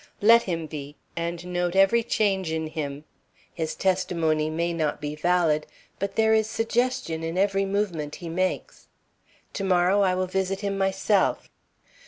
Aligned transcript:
"Let 0.23 0.41
him 0.41 0.65
be, 0.65 0.95
and 1.15 1.45
note 1.45 1.75
every 1.75 2.01
change 2.01 2.51
in 2.51 2.65
him. 2.65 3.03
His 3.53 3.75
testimony 3.75 4.49
may 4.49 4.73
not 4.73 4.99
be 4.99 5.13
valid, 5.13 5.67
but 5.99 6.15
there 6.15 6.33
is 6.33 6.47
suggestion 6.49 7.21
in 7.23 7.37
every 7.37 7.65
movement 7.65 8.15
he 8.15 8.27
makes. 8.27 8.87
To 9.53 9.63
morrow 9.63 10.01
I 10.01 10.15
will 10.15 10.25
visit 10.25 10.61
him 10.61 10.75
myself." 10.75 11.51